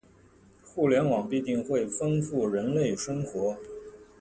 [0.65, 3.55] 互联网必定会丰富人类生活